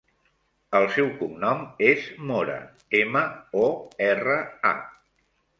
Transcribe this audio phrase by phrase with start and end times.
[0.79, 2.57] El seu cognom és Mora:
[3.03, 3.23] ema,
[3.63, 3.69] o,
[4.19, 4.43] erra,
[4.73, 4.77] a.